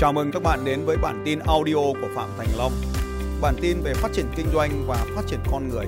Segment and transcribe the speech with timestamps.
[0.00, 2.72] Chào mừng các bạn đến với bản tin audio của Phạm Thành Long.
[3.42, 5.86] Bản tin về phát triển kinh doanh và phát triển con người.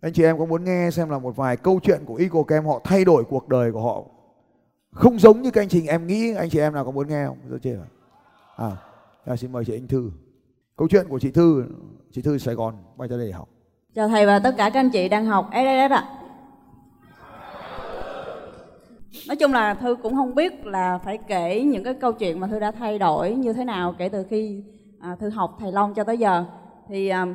[0.00, 2.66] Anh chị em có muốn nghe xem là một vài câu chuyện của Eagle Camp
[2.66, 4.02] họ thay đổi cuộc đời của họ
[4.90, 7.26] không giống như các anh chị em nghĩ anh chị em nào có muốn nghe
[7.26, 7.38] không?
[7.48, 7.78] Rất chưa?
[8.56, 8.70] À,
[9.24, 10.10] à, xin mời chị Anh Thư.
[10.76, 11.64] Câu chuyện của chị Thư,
[12.12, 13.48] chị Thư Sài Gòn quay ra đây để học.
[13.94, 16.15] Chào thầy và tất cả các anh chị đang học SSS ạ.
[19.28, 22.46] Nói chung là Thư cũng không biết là phải kể những cái câu chuyện mà
[22.46, 24.62] Thư đã thay đổi như thế nào kể từ khi
[25.00, 26.44] à, Thư học Thầy Long cho tới giờ.
[26.88, 27.26] Thì à,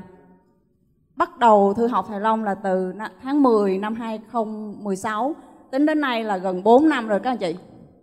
[1.15, 5.35] bắt đầu Thư học Thầy Long là từ tháng 10 năm 2016
[5.71, 7.55] tính đến nay là gần 4 năm rồi các anh chị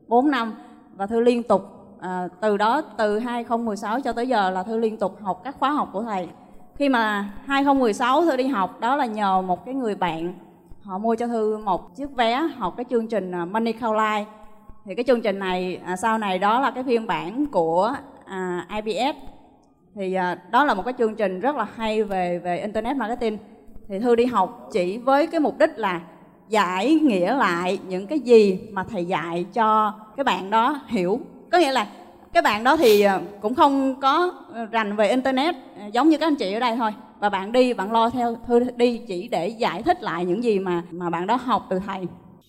[0.08, 0.55] 4 năm
[0.97, 1.62] và Thư liên tục
[2.00, 5.70] à, từ đó từ 2016 cho tới giờ là Thư liên tục học các khóa
[5.70, 6.28] học của thầy
[6.74, 10.34] khi mà 2016 Thư đi học đó là nhờ một cái người bạn
[10.88, 14.25] họ mua cho Thư một chiếc vé học cái chương trình à, Money Call Life.
[14.84, 18.67] Thì cái chương trình này à, sau này đó là cái phiên bản của à,
[18.75, 19.17] IBS
[19.95, 23.39] thì à, đó là một cái chương trình rất là hay về về internet marketing.
[23.89, 26.00] Thì Thư đi học chỉ với cái mục đích là
[26.48, 31.20] giải nghĩa lại những cái gì mà thầy dạy cho cái bạn đó hiểu.
[31.52, 31.86] Có nghĩa là
[32.32, 34.32] cái bạn đó thì ờ, cũng không có
[34.70, 36.94] rành về internet ờ, giống như các anh chị ở đây thôi.
[37.20, 40.58] Và bạn đi bạn lo theo thư đi chỉ để giải thích lại những gì
[40.58, 42.06] mà mà bạn đó học từ thầy.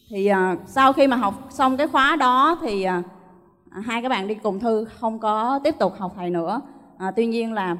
[0.09, 4.27] Thì uh, sau khi mà học xong cái khóa đó thì uh, hai các bạn
[4.27, 6.61] đi cùng thư không có tiếp tục học thầy nữa.
[7.07, 7.75] Uh, tuy nhiên là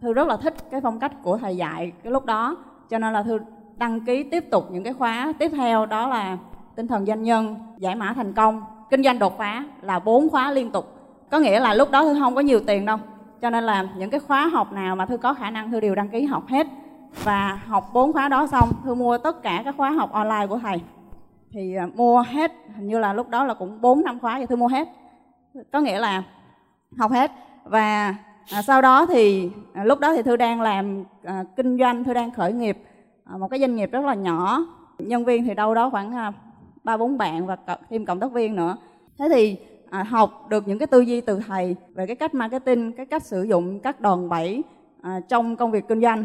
[0.00, 2.56] thư rất là thích cái phong cách của thầy dạy cái lúc đó.
[2.90, 3.38] Cho nên là thư
[3.76, 6.38] đăng ký tiếp tục những cái khóa tiếp theo đó là
[6.76, 10.52] tinh thần doanh nhân giải mã thành công kinh doanh đột phá là bốn khóa
[10.52, 11.01] liên tục
[11.32, 12.98] có nghĩa là lúc đó thư không có nhiều tiền đâu.
[13.40, 15.94] Cho nên là những cái khóa học nào mà thư có khả năng thư đều
[15.94, 16.66] đăng ký học hết.
[17.24, 20.58] Và học bốn khóa đó xong thư mua tất cả các khóa học online của
[20.58, 20.80] thầy.
[21.52, 22.52] Thì à, mua hết.
[22.76, 24.88] Hình như là lúc đó là cũng bốn năm khóa thì thư mua hết.
[25.72, 26.22] Có nghĩa là
[26.98, 27.30] học hết.
[27.64, 28.14] Và
[28.52, 32.14] à, sau đó thì à, lúc đó thì thư đang làm à, kinh doanh thư
[32.14, 32.78] đang khởi nghiệp
[33.24, 34.66] À, một cái doanh nghiệp rất là nhỏ.
[34.98, 36.32] Nhân viên thì đâu đó khoảng à,
[36.84, 37.56] ba bốn bạn và
[37.90, 38.76] thêm cộng tác viên nữa.
[39.18, 39.56] Thế thì
[39.92, 43.22] à, học được những cái tư duy từ thầy về cái cách marketing cái cách
[43.22, 44.62] sử dụng các đòn bẩy
[45.02, 46.24] à, trong công việc kinh doanh.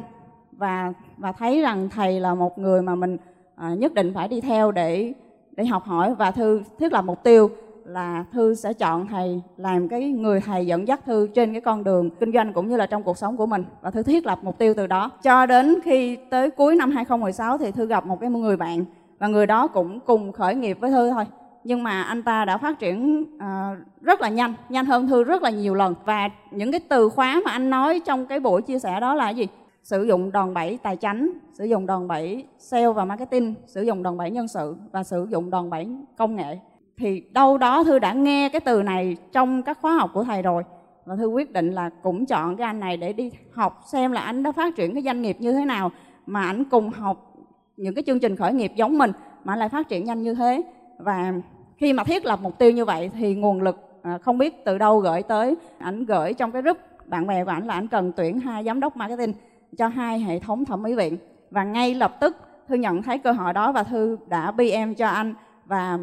[0.51, 3.17] Và và thấy rằng thầy là một người mà mình
[3.56, 5.13] à, nhất định phải đi theo để
[5.51, 6.16] để học hỏi.
[6.16, 7.50] Và thư thiết lập mục tiêu
[7.85, 11.83] là thư sẽ chọn thầy làm cái người thầy dẫn dắt thư trên cái con
[11.83, 13.63] đường kinh doanh cũng như là trong cuộc sống của mình.
[13.81, 15.11] Và thư thiết lập mục tiêu từ đó.
[15.23, 18.85] Cho đến khi tới cuối năm 2016 thì thư gặp một cái người bạn
[19.19, 21.25] và người đó cũng cùng khởi nghiệp với thư thôi
[21.67, 25.41] nhưng mà anh ta đã phát triển uh, rất là nhanh nhanh hơn thư rất
[25.41, 25.95] là nhiều lần.
[26.05, 29.29] Và những cái từ khóa mà anh nói trong cái buổi chia sẻ đó là
[29.29, 29.47] gì?
[29.83, 34.03] Sử dụng đòn bẩy tài chính sử dụng đòn bẩy sale và marketing sử dụng
[34.03, 36.59] đòn bẩy nhân sự và sử dụng đòn bẩy công nghệ.
[36.97, 40.41] Thì đâu đó thư đã nghe cái từ này trong các khóa học của thầy
[40.41, 40.63] rồi.
[41.06, 44.22] Và thư quyết định là cũng chọn cái anh này để đi học xem là
[44.22, 45.91] anh đã phát triển cái doanh nghiệp như thế nào
[46.25, 47.33] mà anh cùng học
[47.77, 49.11] những cái chương trình khởi nghiệp giống mình
[49.44, 50.63] mà anh lại phát triển nhanh như thế.
[51.00, 51.33] Và
[51.77, 54.77] khi mà thiết lập mục tiêu như vậy thì nguồn lực à, không biết từ
[54.77, 55.55] đâu gửi tới.
[55.77, 58.79] Ảnh gửi trong cái group bạn bè của ảnh là ảnh cần tuyển hai giám
[58.79, 59.33] đốc marketing
[59.77, 61.17] cho hai hệ thống thẩm mỹ viện.
[61.51, 65.07] Và ngay lập tức thư nhận thấy cơ hội đó và thư đã pm cho
[65.07, 65.33] anh
[65.65, 65.99] và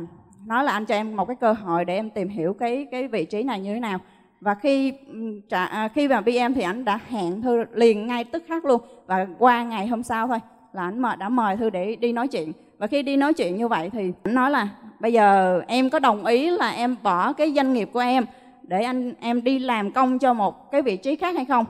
[0.47, 3.09] nói là anh cho em một cái cơ hội để em tìm hiểu cái cái
[3.09, 3.99] vị trí này như thế nào.
[4.41, 4.93] Và khi
[5.49, 8.81] trả à, khi mà pm thì anh đã hẹn thư liền ngay tức khắc luôn
[9.07, 10.39] và qua ngày hôm sau thôi
[10.73, 12.53] là anh đã mời thư để đi nói chuyện.
[12.79, 14.69] Và khi đi nói chuyện như vậy thì anh nói là
[15.05, 18.27] bây giờ em có đồng ý là em bỏ cái doanh nghiệp của em
[18.63, 21.65] để anh, em đi làm công cho một cái vị trí khác hay không?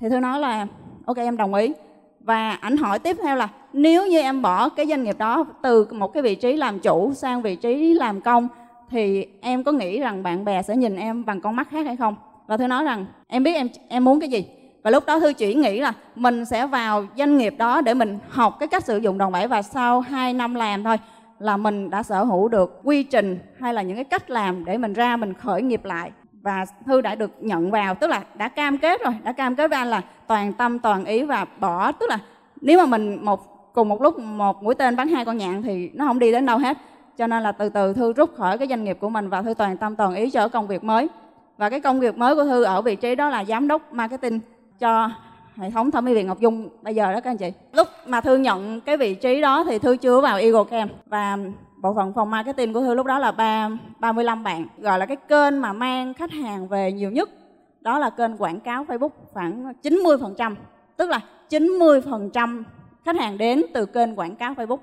[0.00, 0.66] Thì thư nói là,
[1.06, 1.72] ok, em đồng ý.
[2.20, 5.86] Và ảnh hỏi tiếp theo là, nếu như em bỏ cái doanh nghiệp đó từ
[5.90, 8.48] một cái vị trí làm chủ sang vị trí làm công,
[8.90, 11.96] thì em có nghĩ rằng bạn bè sẽ nhìn em bằng con mắt khác hay
[11.96, 12.16] không?
[12.46, 14.46] Và thư nói rằng, em biết em em muốn cái gì.
[14.82, 18.18] Và lúc đó thư chỉ nghĩ là mình sẽ vào doanh nghiệp đó để mình
[18.28, 20.96] học cái cách sử dụng đòn bẩy và sau 2 năm làm thôi
[21.38, 24.78] là mình đã sở hữu được quy trình hay là những cái cách làm để
[24.78, 26.10] mình ra mình khởi nghiệp lại.
[26.42, 29.70] Và thư đã được nhận vào, tức là đã cam kết rồi, đã cam kết
[29.70, 32.18] với anh là toàn tâm, toàn ý và bỏ, tức là
[32.60, 35.90] nếu mà mình một, cùng một lúc một mũi tên bắn hai con nhạn thì
[35.94, 36.78] nó không đi đến đâu hết.
[37.16, 39.54] Cho nên là từ từ thư rút khỏi cái doanh nghiệp của mình và thư
[39.54, 41.08] toàn tâm, toàn ý cho công việc mới.
[41.56, 44.40] Và cái công việc mới của thư ở vị trí đó là giám đốc marketing
[44.78, 45.10] cho
[45.58, 47.52] hệ thống thẩm mỹ viện ngọc dung bây giờ đó các anh chị.
[47.72, 50.92] Lúc mà thư nhận cái vị trí đó thì thư chưa vào eagle camp.
[51.06, 51.38] Và
[51.82, 53.68] bộ phận phòng marketing của thư lúc đó là ba
[53.98, 57.30] 35 bạn gọi là cái kênh mà mang khách hàng về nhiều nhất.
[57.80, 60.54] Đó là kênh quảng cáo Facebook khoảng 90%
[60.96, 61.20] tức là
[61.50, 62.62] 90%
[63.04, 64.78] khách hàng đến từ kênh quảng cáo Facebook.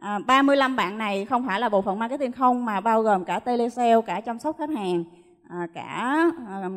[0.00, 3.38] À, 35 bạn này không phải là bộ phận marketing không mà bao gồm cả
[3.38, 5.04] telesale cả chăm sóc khách hàng
[5.48, 6.68] à, cả à,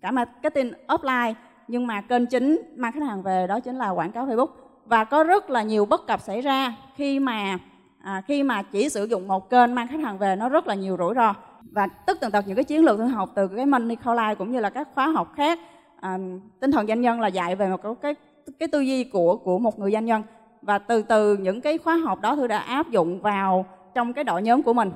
[0.00, 1.34] cả marketing offline
[1.68, 4.48] nhưng mà kênh chính mang khách hàng về đó chính là quảng cáo Facebook.
[4.84, 7.58] Và có rất là nhiều bất cập xảy ra khi mà
[8.02, 10.74] à, khi mà chỉ sử dụng một kênh mang khách hàng về nó rất là
[10.74, 11.34] nhiều rủi ro.
[11.62, 14.52] Và tất tần tật những cái chiến lược thương học từ cái Money Call cũng
[14.52, 15.58] như là các khóa học khác
[16.00, 16.18] à,
[16.60, 18.14] tinh thần doanh nhân là dạy về một cái
[18.58, 20.22] cái tư duy của của một người doanh nhân.
[20.62, 23.64] Và từ từ những cái khóa học đó tôi đã áp dụng vào
[23.94, 24.90] trong cái đội nhóm của mình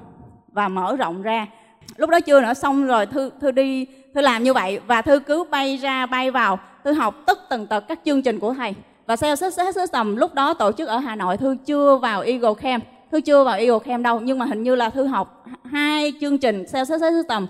[0.48, 1.46] và mở rộng ra
[1.96, 5.18] lúc đó chưa nữa xong rồi thư thư đi thư làm như vậy và thư
[5.18, 8.74] cứ bay ra bay vào thư học tất tần tật các chương trình của thầy.
[9.06, 12.54] Và sales success system lúc đó tổ chức ở hà nội thư chưa vào eagle
[12.60, 16.12] camp thư chưa vào eagle camp đâu nhưng mà hình như là thư học hai
[16.20, 17.46] chương trình sales success system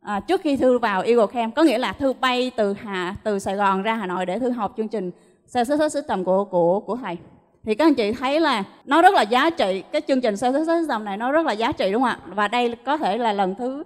[0.00, 1.54] à, trước khi thư vào eagle camp.
[1.54, 4.50] Có nghĩa là thư bay từ hà từ sài gòn ra hà nội để thư
[4.50, 5.10] học chương trình
[5.46, 7.16] sales success system của của của thầy
[7.66, 9.82] thì các anh chị thấy là nó rất là giá trị.
[9.92, 12.18] Cái chương trình sales dòng này nó rất là giá trị đúng không ạ?
[12.26, 13.82] Và đây có thể là lần thứ,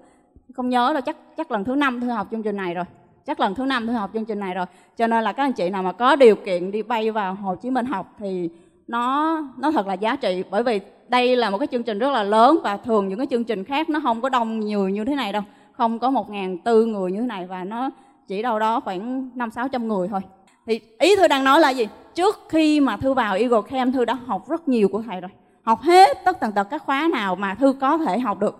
[0.54, 2.84] không nhớ là chắc chắc lần thứ năm thư học chương trình này rồi.
[3.26, 4.66] Chắc lần thứ năm thư học chương trình này rồi.
[4.96, 7.54] Cho nên là các anh chị nào mà có điều kiện đi bay vào Hồ
[7.54, 8.48] Chí Minh học thì
[8.88, 10.44] nó nó thật là giá trị.
[10.50, 13.26] Bởi vì đây là một cái chương trình rất là lớn và thường những cái
[13.30, 15.42] chương trình khác nó không có đông nhiều như thế này đâu.
[15.72, 17.90] Không có một ngàn tư người như thế này và nó
[18.26, 20.20] chỉ đâu đó khoảng năm sáu trăm người thôi.
[20.66, 21.88] Thì ý tôi đang nói là gì?
[22.14, 25.30] Trước khi mà thư vào Eagle Camp thư đã học rất nhiều của thầy rồi.
[25.62, 28.58] Học hết tất tần tật các khóa nào mà thư có thể học được.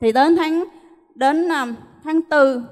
[0.00, 0.64] Thì đến tháng
[1.14, 1.66] đến à,
[2.04, 2.62] tháng tư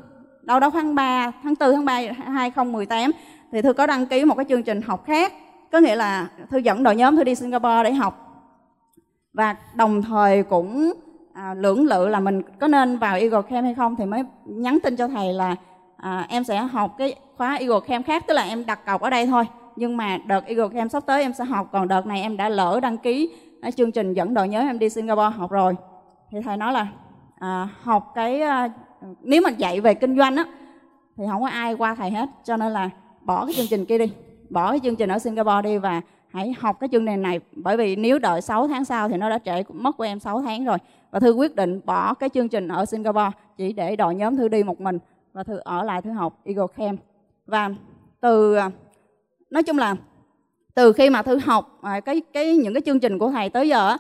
[0.43, 3.11] đâu đó tháng 3 tháng 4 tháng 3 2018
[3.53, 5.33] thì thư có đăng ký một cái chương trình học khác.
[5.73, 8.27] Có nghĩa là thư dẫn đội nhóm thư đi Singapore để học.
[9.33, 10.93] Và đồng thời cũng
[11.35, 14.79] à, lưỡng lự là mình có nên vào Eagle Camp hay không thì mới nhắn
[14.83, 15.57] tin cho thầy là
[15.97, 19.11] à, em sẽ học cái khóa Eagle Camp khác tức là em đặt cọc ở
[19.11, 19.45] đây thôi
[19.77, 22.49] nhưng mà đợt Eagle Camp sắp tới em sẽ học còn đợt này em đã
[22.49, 23.31] lỡ đăng ký
[23.61, 25.75] à, chương trình dẫn đội nhóm em đi Singapore học rồi.
[26.31, 26.87] Thì thầy nói là
[27.39, 28.71] à, học cái à,
[29.21, 30.45] nếu mà dạy về kinh doanh á
[31.17, 32.91] thì không có ai qua thầy hết cho nên là
[33.21, 34.13] bỏ cái chương trình kia đi
[34.51, 37.41] bỏ cái chương trình ở Singapore đi và hãy học cái chương trình này.
[37.53, 40.43] Bởi vì nếu đợi 6 tháng sau thì nó đã trễ mất của em 6
[40.43, 40.79] tháng rồi.
[41.11, 44.49] Và thư quyết định bỏ cái chương trình ở Singapore chỉ để đội nhóm thư
[44.49, 44.99] đi một mình
[45.33, 47.01] và thư ở lại thư học Eagle Camp.
[47.47, 47.71] Và
[48.21, 48.71] từ à,
[49.51, 49.97] nói chung là
[50.75, 53.69] từ khi mà thư học à, cái cái những cái chương trình của thầy tới
[53.69, 53.97] giờ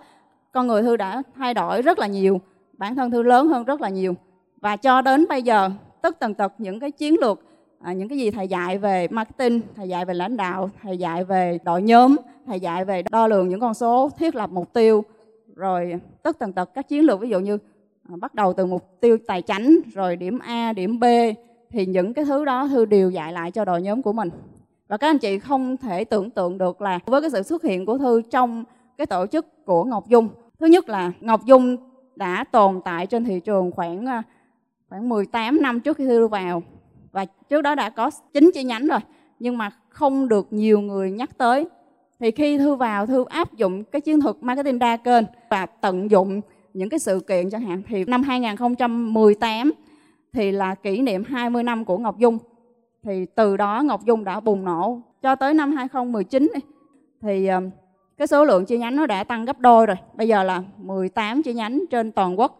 [0.52, 2.40] con người thư đã thay đổi rất là nhiều
[2.72, 4.14] bản thân thư lớn hơn rất là nhiều.
[4.60, 5.70] Và cho đến bây giờ
[6.02, 7.40] tất tần tật những cái chiến lược
[7.80, 11.24] à, những cái gì thầy dạy về marketing thầy dạy về lãnh đạo thầy dạy
[11.24, 15.04] về đội nhóm thầy dạy về đo lường những con số thiết lập mục tiêu
[15.54, 17.58] rồi tất tần tật các chiến lược ví dụ như
[18.08, 21.04] à, bắt đầu từ mục tiêu tài chính rồi điểm a điểm b
[21.70, 24.30] thì những cái thứ đó thư đều dạy lại cho đội nhóm của mình
[24.90, 27.86] và các anh chị không thể tưởng tượng được là với cái sự xuất hiện
[27.86, 28.64] của thư trong
[28.98, 30.28] cái tổ chức của ngọc dung.
[30.58, 31.76] Thứ nhất là ngọc dung
[32.16, 34.22] đã tồn tại trên thị trường khoảng à,
[34.88, 36.62] khoảng 18 năm trước khi thư vào.
[37.12, 38.98] Và trước đó đã có 9 chi nhánh rồi,
[39.38, 41.66] nhưng mà không được nhiều người nhắc tới.
[42.20, 46.10] Thì khi thư vào, thư áp dụng cái chiến thuật marketing đa kênh và tận
[46.10, 46.40] dụng
[46.74, 49.72] những cái sự kiện chẳng hạn, thì năm 2018
[50.32, 52.38] thì là kỷ niệm 20 năm của Ngọc Dung
[53.02, 55.00] thì từ đó Ngọc Dung đã bùng nổ.
[55.22, 56.52] Cho tới năm 2019
[57.20, 57.48] thì
[58.16, 59.96] cái số lượng chi nhánh nó đã tăng gấp đôi rồi.
[60.14, 62.56] Bây giờ là 18 chi nhánh trên toàn quốc.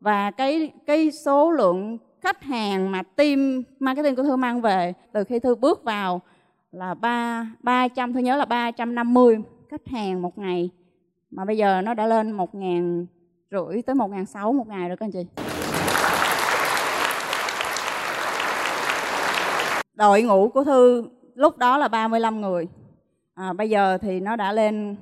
[0.00, 5.24] Và cái cái số lượng khách hàng mà team marketing của Thư mang về, từ
[5.24, 6.20] khi Thư bước vào
[6.72, 9.38] là ba ba trăm, Thư nhớ là 350
[9.68, 10.70] khách hàng một ngày.
[11.30, 13.06] Mà bây giờ nó đã lên một ngàn
[13.50, 15.49] rưỡi tới một ngàn sáu, một ngày rồi các anh chị.
[20.00, 21.04] Đội ngũ của Thư
[21.34, 22.68] lúc đó là 35 người
[23.34, 24.96] à, bây giờ thì nó đã lên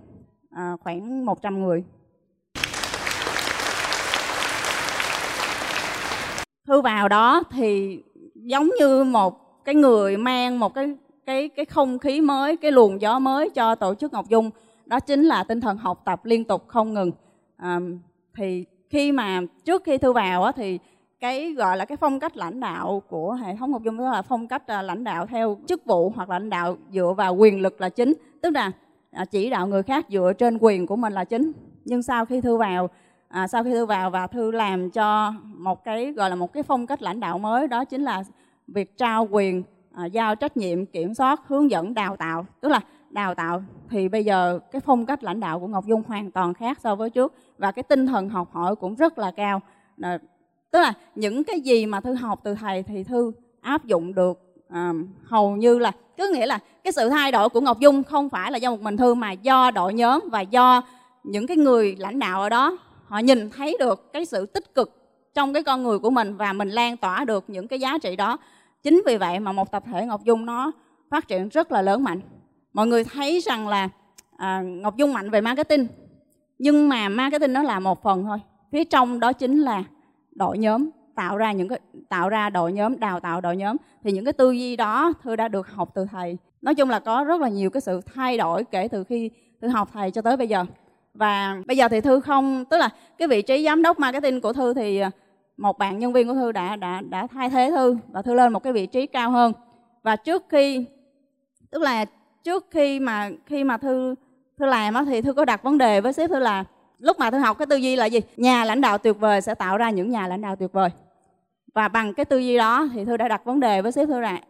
[0.50, 1.84] à, khoảng 100 người
[6.66, 7.98] Thư vào đó thì
[8.34, 13.00] giống như một cái người mang một cái cái cái không khí mới, cái luồng
[13.00, 14.50] gió mới cho tổ chức Ngọc Dung.
[14.86, 17.12] Đó chính là tinh thần học tập liên tục không ngừng.
[17.56, 17.80] À,
[18.36, 20.78] thì khi mà trước khi Thư vào á, thì
[21.20, 24.22] cái gọi là cái phong cách lãnh đạo của hệ thống Ngọc Dung đó là
[24.22, 27.80] phong cách à, lãnh đạo theo chức vụ hoặc lãnh đạo dựa vào quyền lực
[27.80, 28.12] là chính.
[28.42, 28.72] Tức là
[29.10, 31.52] à, chỉ đạo người khác dựa trên quyền của mình là chính.
[31.84, 32.88] Nhưng sau khi Thư vào
[33.28, 36.62] à, sau khi thư vào và thư làm cho một cái gọi là một cái
[36.62, 38.24] phong cách lãnh đạo mới đó chính là
[38.66, 42.80] việc trao quyền à, giao trách nhiệm kiểm soát hướng dẫn đào tạo tức là
[43.10, 46.54] đào tạo thì bây giờ cái phong cách lãnh đạo của ngọc dung hoàn toàn
[46.54, 49.60] khác so với trước và cái tinh thần học hỏi cũng rất là cao
[50.70, 54.38] tức là những cái gì mà thư học từ thầy thì thư áp dụng được
[54.68, 54.92] à,
[55.24, 58.52] hầu như là cứ nghĩa là cái sự thay đổi của ngọc dung không phải
[58.52, 60.82] là do một mình thư mà do đội nhóm và do
[61.24, 62.78] những cái người lãnh đạo ở đó.
[63.06, 64.94] Họ nhìn thấy được cái sự tích cực
[65.34, 68.16] trong cái con người của mình và mình lan tỏa được những cái giá trị
[68.16, 68.38] đó.
[68.82, 70.72] Chính vì vậy mà một tập thể ngọc dung nó
[71.10, 72.20] phát triển rất là lớn mạnh.
[72.72, 73.88] Mọi người thấy rằng là
[74.36, 75.86] à, ngọc dung mạnh về marketing
[76.58, 78.38] nhưng mà marketing nó là một phần thôi.
[78.72, 79.84] Phía trong đó chính là
[80.38, 83.76] đội nhóm, tạo ra những cái, tạo ra đội nhóm, đào tạo đội nhóm.
[84.04, 86.38] Thì những cái tư duy đó, thư đã được học từ thầy.
[86.62, 89.30] Nói chung là có rất là nhiều cái sự thay đổi kể từ khi
[89.62, 90.64] thư học thầy cho tới bây giờ.
[91.14, 94.52] Và bây giờ thì thư không, tức là cái vị trí giám đốc marketing của
[94.52, 95.10] thư thì à,
[95.56, 98.52] một bạn nhân viên của thư đã đã đã thay thế thư và thư lên
[98.52, 99.52] một cái vị trí cao hơn.
[100.02, 100.84] Và trước khi,
[101.70, 102.04] tức là
[102.44, 104.14] trước khi mà khi mà thư
[104.58, 106.64] thư làm á thì thư có đặt vấn đề với sếp thư là
[106.98, 108.20] lúc mà tôi học cái tư duy là gì?
[108.36, 110.90] Nhà lãnh đạo tuyệt vời sẽ tạo ra những nhà lãnh đạo tuyệt vời.
[111.74, 114.20] Và bằng cái tư duy đó thì tôi đã đặt vấn đề với sếp tôi
[114.20, 114.40] rằng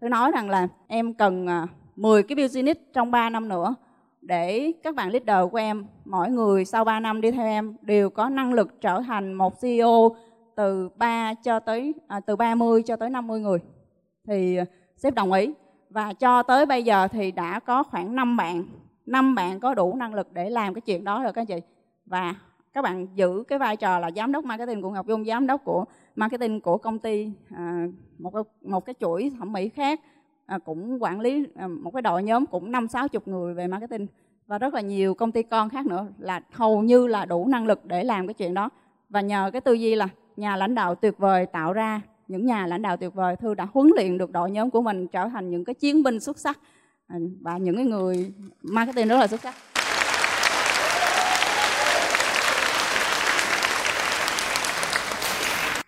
[0.00, 3.74] tôi nói rằng là em cần à, 10 cái business trong 3 năm nữa
[4.20, 8.10] để các bạn leader của em mỗi người sau 3 năm đi theo em đều
[8.10, 10.16] có năng lực trở thành một CEO
[10.56, 13.58] từ 3 cho tới à, từ 30 cho tới 50 người.
[14.28, 14.64] Thì à,
[14.96, 15.52] sếp đồng ý.
[15.90, 18.64] Và cho tới bây giờ thì đã có khoảng 5 bạn
[19.06, 21.75] năm bạn có đủ năng lực để làm cái chuyện đó rồi các anh chị
[22.06, 22.34] và
[22.72, 25.64] các bạn giữ cái vai trò là giám đốc marketing của Ngọc Dung giám đốc
[25.64, 25.84] của
[26.16, 27.86] marketing của công ty à,
[28.18, 28.32] một
[28.62, 30.00] một cái chuỗi thẩm mỹ khác
[30.46, 33.66] à, cũng quản lý à, một cái đội nhóm cũng năm sáu chục người về
[33.66, 34.06] marketing.
[34.46, 37.66] Và rất là nhiều công ty con khác nữa là hầu như là đủ năng
[37.66, 38.70] lực để làm cái chuyện đó.
[39.08, 42.66] Và nhờ cái tư duy là nhà lãnh đạo tuyệt vời tạo ra những nhà
[42.66, 45.50] lãnh đạo tuyệt vời thư đã huấn luyện được đội nhóm của mình trở thành
[45.50, 46.58] những cái chiến binh xuất sắc.
[47.06, 48.32] À, và những cái người
[48.62, 49.54] marketing rất là xuất sắc.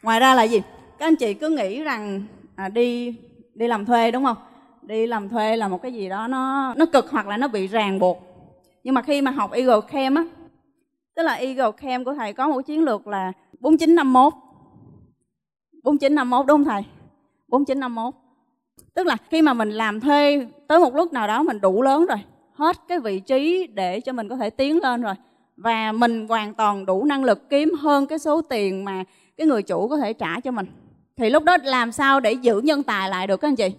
[0.08, 0.62] Ngoài ra là gì?
[0.98, 2.22] Các anh chị cứ nghĩ rằng
[2.56, 3.14] à, đi
[3.54, 4.36] đi làm thuê đúng không?
[4.82, 7.66] Đi làm thuê là một cái gì đó nó nó cực hoặc là nó bị
[7.66, 8.18] ràng buộc.
[8.84, 10.24] Nhưng mà khi mà học Eagle Camp á
[11.16, 14.32] tức là Eagle Camp của thầy có một chiến lược là 4951
[15.82, 16.84] 4951 đúng không thầy?
[17.48, 18.14] 4951
[18.94, 22.06] tức là khi mà mình làm thuê tới một lúc nào đó mình đủ lớn
[22.06, 22.18] rồi
[22.52, 25.14] hết cái vị trí để cho mình có thể tiến lên rồi
[25.56, 29.04] và mình hoàn toàn đủ năng lực kiếm hơn cái số tiền mà
[29.38, 30.66] cái người chủ có thể trả cho mình.
[31.16, 33.72] Thì lúc đó làm sao để giữ nhân tài lại được các anh chị?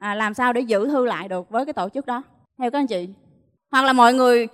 [0.00, 2.22] À, làm sao để giữ thư lại được với cái tổ chức đó?
[2.58, 3.08] Theo các anh chị.
[3.70, 4.48] Hoặc là mọi người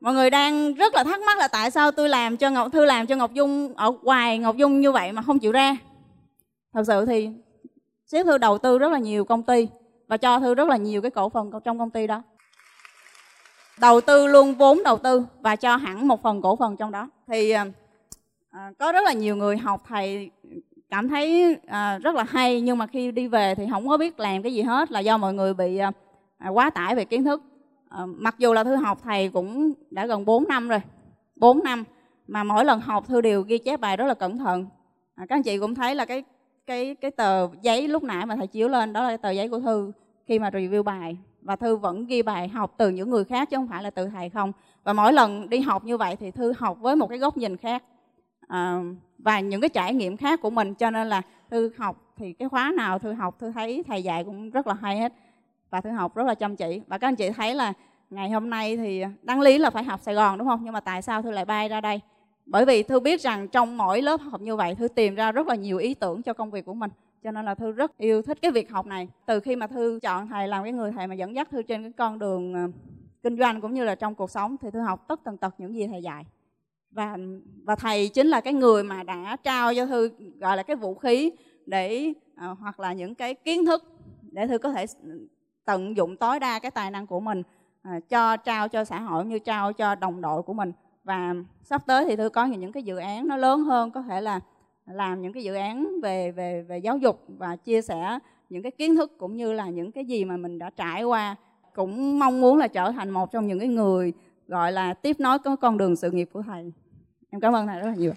[0.00, 2.84] mọi người đang rất là thắc mắc là tại sao tôi làm cho ngọc thư
[2.84, 5.76] làm cho ngọc dung ở ngoài ngọc dung như vậy mà không chịu ra?
[6.74, 7.28] Thật sự thì
[8.06, 9.68] sếp thư đầu tư rất là nhiều công ty
[10.08, 12.22] và cho thư rất là nhiều cái cổ phần trong công ty đó.
[13.80, 17.08] Đầu tư luôn vốn đầu tư và cho hẳn một phần cổ phần trong đó.
[17.28, 17.66] Thì à,
[18.54, 20.30] à, có rất là nhiều người học thầy
[20.90, 24.20] cảm thấy à, rất là hay nhưng mà khi đi về thì không có biết
[24.20, 25.92] làm cái gì hết là do mọi người bị à,
[26.38, 27.42] à quá tải về kiến thức.
[27.88, 30.80] À, mặc dù là thư học thầy cũng đã gần 4 năm rồi
[31.36, 31.84] 4 năm
[32.26, 34.66] mà mỗi lần học thư đều ghi chép bài rất là cẩn thận.
[35.14, 36.24] À, các anh chị cũng thấy là cái
[36.66, 39.60] cái cái tờ giấy lúc nãy mà thầy chiếu lên đó là tờ giấy của
[39.60, 39.92] thư
[40.26, 43.56] khi mà review bài và thư vẫn ghi bài học từ những người khác chứ
[43.56, 44.52] không phải là từ thầy không.
[44.84, 47.56] Và mỗi lần đi học như vậy thì thư học với một cái góc nhìn
[47.56, 47.82] khác
[48.54, 48.80] à,
[49.18, 52.48] và những cái trải nghiệm khác của mình cho nên là thư học thì cái
[52.48, 55.12] khóa nào thư học thư thấy thầy dạy cũng rất là hay hết
[55.70, 56.80] và thư học rất là chăm chỉ.
[56.86, 57.72] Và các anh chị thấy là
[58.10, 60.60] ngày hôm nay thì đăng lý là phải học Sài Gòn đúng không?
[60.64, 62.00] Nhưng mà tại sao thư lại bay ra đây?
[62.46, 65.46] Bởi vì thư biết rằng trong mỗi lớp học như vậy thư tìm ra rất
[65.46, 66.90] là nhiều ý tưởng cho công việc của mình.
[67.24, 69.08] Cho nên là thư rất yêu thích cái việc học này.
[69.26, 71.82] Từ khi mà thư chọn thầy làm cái người thầy mà dẫn dắt thư trên
[71.82, 72.68] cái con đường ờ,
[73.22, 75.74] kinh doanh cũng như là trong cuộc sống thì thư học tất tần tật những
[75.74, 76.24] gì thầy dạy
[76.94, 77.16] và
[77.64, 80.10] và thầy chính là cái người mà đã trao cho thư
[80.40, 81.32] gọi là cái vũ khí
[81.66, 83.84] để à, hoặc là những cái kiến thức
[84.22, 85.28] để thư có thể ừ,
[85.64, 87.42] tận dụng tối đa cái tài năng của mình
[87.82, 90.72] à, cho trao cho xã hội như trao cho đồng đội của mình.
[91.04, 94.20] Và sắp tới thì thư có những cái dự án nó lớn hơn có thể
[94.20, 94.40] là
[94.86, 98.18] làm những cái dự án về về về giáo dục và chia sẻ
[98.50, 101.36] những cái kiến thức cũng như là những cái gì mà mình đã trải qua.
[101.74, 104.12] Cũng mong muốn là trở thành một trong những cái người
[104.48, 106.72] gọi là tiếp nối con đường sự nghiệp của thầy
[107.34, 108.12] em cảm ơn thầy rất là nhiều.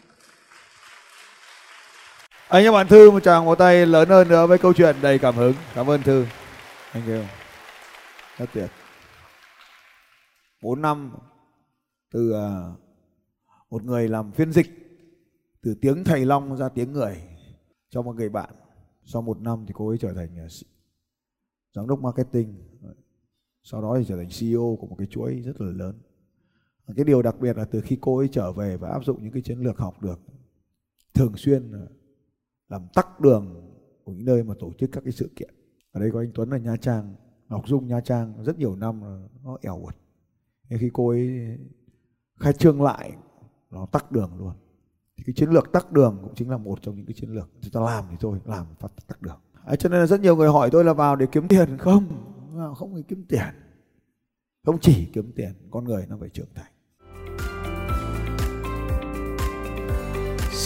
[2.48, 5.20] Anh các bạn thư, một tràng một tay lớn hơn nữa với câu chuyện đầy
[5.20, 5.54] cảm hứng.
[5.76, 6.26] Cảm ơn thư.
[6.92, 7.24] Anh you.
[8.38, 8.70] Rất tuyệt.
[10.64, 11.12] Bốn năm
[12.12, 12.48] từ à,
[13.70, 14.68] một người làm phiên dịch,
[15.62, 17.24] từ tiếng thầy long ra tiếng người,
[17.90, 18.50] cho một người bạn.
[19.04, 20.48] Sau một năm thì cô ấy trở thành à,
[21.74, 22.64] giám đốc marketing.
[23.64, 26.02] Sau đó thì trở thành CEO của một cái chuỗi rất là lớn
[26.96, 29.34] cái điều đặc biệt là từ khi cô ấy trở về và áp dụng những
[29.34, 30.20] cái chiến lược học được
[31.14, 31.72] thường xuyên
[32.70, 33.72] làm tắc đường
[34.04, 35.54] của những nơi mà tổ chức các cái sự kiện.
[35.92, 37.16] Ở đây có anh Tuấn ở Nha Trang
[37.50, 39.02] Ngọc Dung Nha Trang rất nhiều năm
[39.44, 39.96] nó ẻo uột.
[40.70, 41.58] Nhưng khi cô ấy
[42.40, 43.12] khai trương lại
[43.72, 44.54] nó tắc đường luôn.
[45.18, 47.50] Thì cái chiến lược tắc đường cũng chính là một trong những cái chiến lược.
[47.62, 49.40] Chúng ta làm thì thôi làm phát tắc đường.
[49.66, 52.08] À, cho nên là rất nhiều người hỏi tôi là vào để kiếm tiền không?
[52.76, 53.46] Không phải kiếm tiền.
[54.66, 56.72] Không chỉ kiếm tiền con người nó phải trưởng thành.